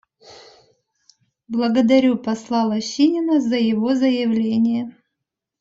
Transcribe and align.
Благодарю 1.47 2.17
посла 2.17 2.63
Лощинина 2.63 3.39
за 3.39 3.57
его 3.57 3.93
заявление. 3.93 4.95